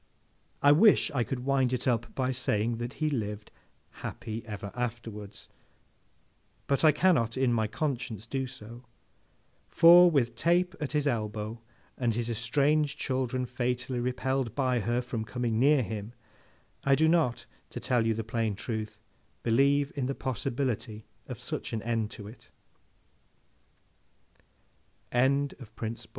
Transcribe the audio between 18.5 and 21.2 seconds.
truth, believe in the possibility